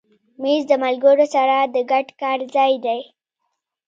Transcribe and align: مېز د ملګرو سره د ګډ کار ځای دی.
مېز 0.41 0.63
د 0.69 0.71
ملګرو 0.83 1.25
سره 1.35 1.57
د 1.73 1.75
ګډ 1.91 2.07
کار 2.21 2.39
ځای 2.55 2.73
دی. 2.85 2.99